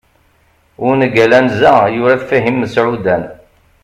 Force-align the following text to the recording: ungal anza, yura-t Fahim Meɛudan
ungal 0.87 1.31
anza, 1.37 1.73
yura-t 1.95 2.21
Fahim 2.29 2.57
Meɛudan 2.61 3.23